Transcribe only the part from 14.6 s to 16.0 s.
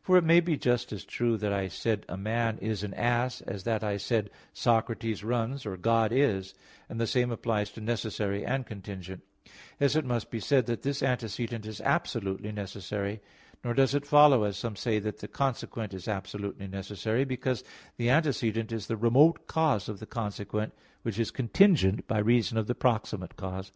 say, that the consequent